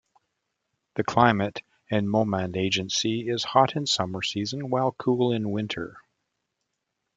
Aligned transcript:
The 0.95 1.03
climate 1.03 1.61
in 1.89 2.07
Mohmand 2.07 2.57
agency 2.57 3.29
is 3.29 3.43
hot 3.43 3.75
in 3.75 3.85
summer 3.85 4.23
season 4.23 4.71
while 4.71 4.93
cool 4.93 5.31
in 5.31 5.51
winter. 5.51 5.97